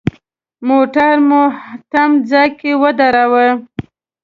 موټر 0.67 1.13
مو 1.27 1.43
تم 1.91 2.11
ځای 2.29 2.47
کې 2.59 2.71
ودراوه. 2.81 3.47